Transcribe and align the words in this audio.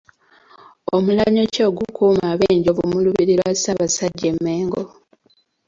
Omulanyo 0.95 1.43
ki 1.53 1.59
ogukuumwa 1.67 2.25
abenjovu 2.33 2.83
mu 2.91 2.97
lubiri 3.05 3.33
lwa 3.39 3.51
Ssaabasajja 3.55 4.27
e 4.33 4.35
Mengo? 4.43 4.81